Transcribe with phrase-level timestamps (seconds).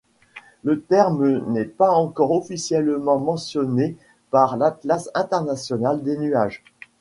[0.63, 3.95] Le terme n'est pas officiellement mentionné
[4.31, 6.63] par l'atlas international des nuages.